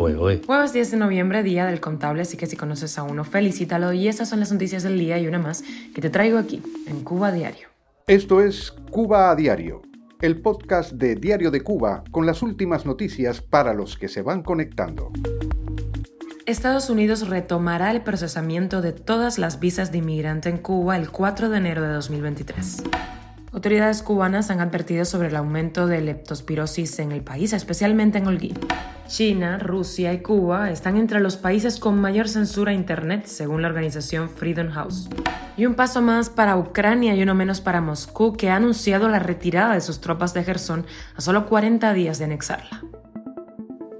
[0.00, 3.92] Jueves 10 de noviembre, día del contable, así que si conoces a uno, felicítalo.
[3.92, 5.62] Y esas son las noticias del día y una más
[5.94, 7.68] que te traigo aquí, en Cuba Diario.
[8.06, 9.82] Esto es Cuba a Diario,
[10.22, 14.42] el podcast de Diario de Cuba con las últimas noticias para los que se van
[14.42, 15.12] conectando.
[16.46, 21.50] Estados Unidos retomará el procesamiento de todas las visas de inmigrante en Cuba el 4
[21.50, 22.84] de enero de 2023.
[23.52, 28.54] Autoridades cubanas han advertido sobre el aumento de leptospirosis en el país, especialmente en Holguín.
[29.08, 33.68] China, Rusia y Cuba están entre los países con mayor censura a Internet, según la
[33.68, 35.08] organización Freedom House.
[35.56, 39.18] Y un paso más para Ucrania y uno menos para Moscú, que ha anunciado la
[39.18, 40.86] retirada de sus tropas de Gerson
[41.16, 42.84] a solo 40 días de anexarla.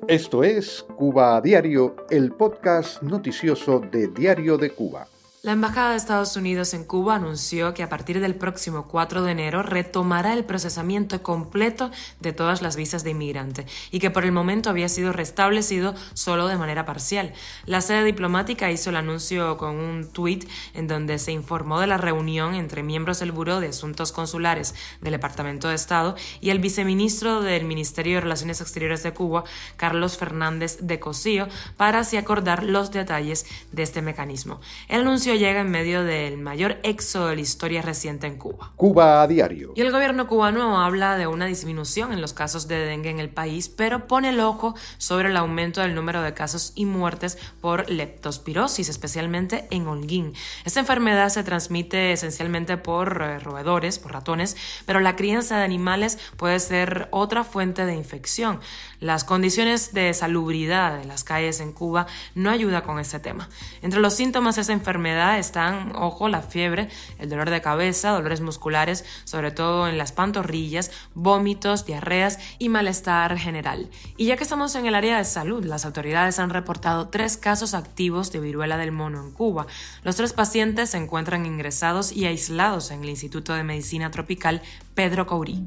[0.07, 5.10] Esto es Cuba a Diario, el podcast noticioso de Diario de Cuba.
[5.43, 9.33] La Embajada de Estados Unidos en Cuba anunció que a partir del próximo 4 de
[9.33, 11.91] enero retomará el procesamiento completo
[12.21, 16.47] de todas las visas de inmigrante y que por el momento había sido restablecido solo
[16.47, 17.33] de manera parcial.
[17.65, 21.97] La sede diplomática hizo el anuncio con un tuit en donde se informó de la
[21.97, 27.41] reunión entre miembros del Buró de Asuntos Consulares del Departamento de Estado y el viceministro
[27.41, 29.45] del Ministerio de Relaciones Exteriores de Cuba,
[29.79, 34.61] Carlos Fernández de Cosío, para así acordar los detalles de este mecanismo.
[34.87, 38.73] El anuncio llega en medio del mayor éxodo de la historia reciente en Cuba.
[38.77, 39.73] Cuba a diario.
[39.77, 43.31] Y el gobierno cubano habla de una disminución en los casos de dengue en el
[43.31, 47.89] país, pero pone el ojo sobre el aumento del número de casos y muertes por
[47.91, 50.35] leptospirosis, especialmente en Holguín.
[50.65, 54.57] Esta enfermedad se transmite esencialmente por eh, roedores, por ratones,
[54.87, 58.61] pero la crianza de animales puede ser otra fuente de infección.
[59.01, 63.49] Las condiciones de salubridad de las calles en Cuba no ayuda con este tema.
[63.83, 68.41] Entre los síntomas de esa enfermedad están, ojo, la fiebre, el dolor de cabeza, dolores
[68.41, 73.89] musculares, sobre todo en las pantorrillas, vómitos, diarreas y malestar general.
[74.17, 77.75] Y ya que estamos en el área de salud, las autoridades han reportado tres casos
[77.75, 79.67] activos de viruela del mono en Cuba.
[80.03, 84.63] Los tres pacientes se encuentran ingresados y aislados en el Instituto de Medicina Tropical
[85.01, 85.65] Pedro Courí.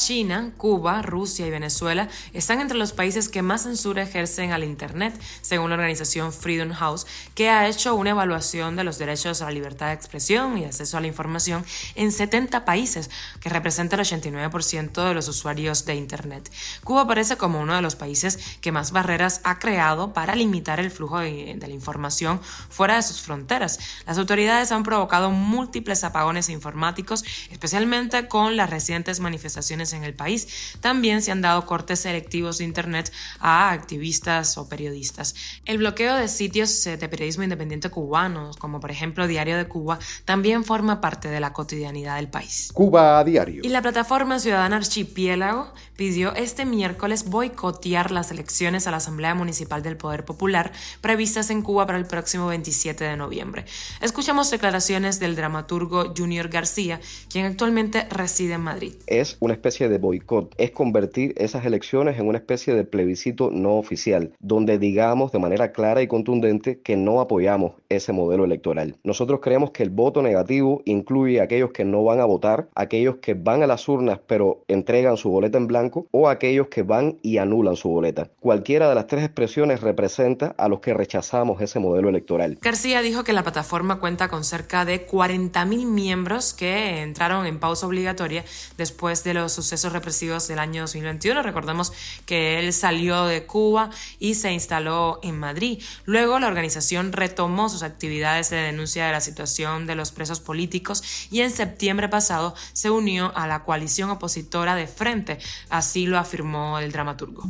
[0.00, 5.14] China, Cuba, Rusia y Venezuela están entre los países que más censura ejercen al Internet,
[5.42, 9.50] según la organización Freedom House, que ha hecho una evaluación de los derechos a la
[9.50, 15.06] libertad de expresión y acceso a la información en 70 países, que representa el 89%
[15.06, 16.50] de los usuarios de Internet.
[16.82, 20.90] Cuba aparece como uno de los países que más barreras ha creado para limitar el
[20.90, 22.40] flujo de, de la información
[22.70, 23.78] fuera de sus fronteras.
[24.06, 30.76] Las autoridades han provocado múltiples apagones informáticos, especialmente con las recientes manifestaciones en el país.
[30.80, 35.34] También se han dado cortes selectivos de Internet a activistas o periodistas.
[35.64, 40.64] El bloqueo de sitios de periodismo independiente cubanos, como por ejemplo Diario de Cuba, también
[40.64, 42.70] forma parte de la cotidianidad del país.
[42.72, 43.62] Cuba a diario.
[43.64, 49.82] Y la plataforma Ciudadana Archipiélago pidió este miércoles boicotear las elecciones a la Asamblea Municipal
[49.82, 53.66] del Poder Popular previstas en Cuba para el próximo 27 de noviembre.
[54.00, 58.94] Escuchamos declaraciones del dramaturgo Junior García, quien actualmente reside en Madrid.
[59.06, 63.76] Es una especie de boicot, es convertir esas elecciones en una especie de plebiscito no
[63.76, 68.96] oficial, donde digamos de manera clara y contundente que no apoyamos ese modelo electoral.
[69.04, 73.16] Nosotros creemos que el voto negativo incluye a aquellos que no van a votar, aquellos
[73.16, 77.18] que van a las urnas pero entregan su boleta en blanco o aquellos que van
[77.22, 78.30] y anulan su boleta.
[78.40, 82.58] Cualquiera de las tres expresiones representa a los que rechazamos ese modelo electoral.
[82.60, 87.86] García dijo que la plataforma cuenta con cerca de 40.000 miembros que entraron en pausa
[87.86, 88.39] obligatoria
[88.76, 91.42] después de los sucesos represivos del año 2021.
[91.42, 91.92] Recordemos
[92.26, 95.82] que él salió de Cuba y se instaló en Madrid.
[96.04, 101.28] Luego la organización retomó sus actividades de denuncia de la situación de los presos políticos
[101.30, 106.78] y en septiembre pasado se unió a la coalición opositora de Frente, así lo afirmó
[106.78, 107.44] el dramaturgo.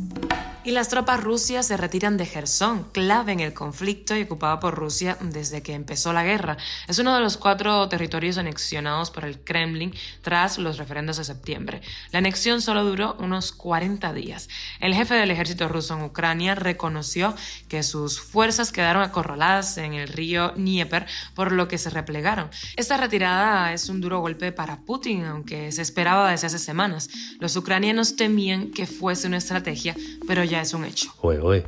[0.63, 4.75] Y las tropas rusias se retiran de Gerson, clave en el conflicto y ocupado por
[4.75, 6.55] Rusia desde que empezó la guerra.
[6.87, 9.91] Es uno de los cuatro territorios anexionados por el Kremlin
[10.21, 11.81] tras los referendos de septiembre.
[12.11, 14.49] La anexión solo duró unos 40 días.
[14.79, 17.33] El jefe del ejército ruso en Ucrania reconoció
[17.67, 22.51] que sus fuerzas quedaron acorraladas en el río Dnieper, por lo que se replegaron.
[22.75, 27.09] Esta retirada es un duro golpe para Putin, aunque se esperaba desde hace semanas.
[27.39, 29.95] Los ucranianos temían que fuese una estrategia,
[30.27, 31.11] pero ya es un hecho.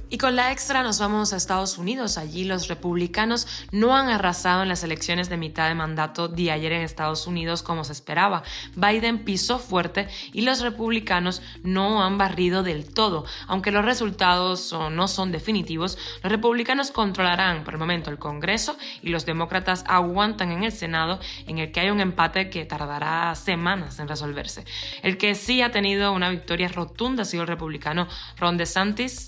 [0.10, 2.18] Y con la extra nos vamos a Estados Unidos.
[2.18, 6.72] Allí los republicanos no han arrasado en las elecciones de mitad de mandato de ayer
[6.74, 8.44] en Estados Unidos como se esperaba.
[8.76, 13.26] Biden Biden pisó fuerte y los republicanos no han barrido del todo.
[13.48, 19.10] Aunque los resultados no son definitivos, los republicanos controlarán por el momento el Congreso y
[19.10, 24.00] los demócratas aguantan en el Senado en el que hay un empate que tardará semanas
[24.00, 24.64] en resolverse.
[25.02, 28.08] El que sí ha tenido una victoria rotunda ha sido el republicano
[28.38, 28.73] Ron DeSantis.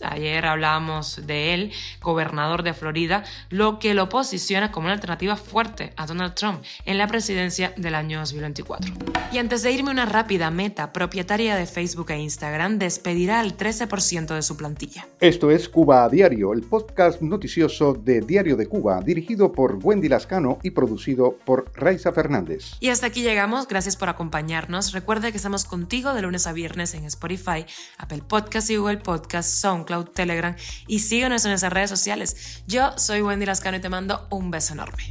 [0.01, 1.71] Ayer hablábamos de él,
[2.01, 6.97] gobernador de Florida, lo que lo posiciona como una alternativa fuerte a Donald Trump en
[6.97, 8.91] la presidencia del año 2024.
[9.31, 14.33] Y antes de irme una rápida meta, propietaria de Facebook e Instagram despedirá al 13%
[14.33, 15.07] de su plantilla.
[15.19, 20.09] Esto es Cuba a Diario, el podcast noticioso de Diario de Cuba, dirigido por Wendy
[20.09, 22.73] Lascano y producido por Raiza Fernández.
[22.79, 24.91] Y hasta aquí llegamos, gracias por acompañarnos.
[24.91, 27.65] Recuerda que estamos contigo de lunes a viernes en Spotify,
[27.97, 28.97] Apple Podcast y Google
[29.35, 30.55] Podcast, SoundCloud, Telegram
[30.87, 32.63] y síguenos en nuestras redes sociales.
[32.67, 35.09] Yo soy Wendy Lascano y te mando un beso enorme.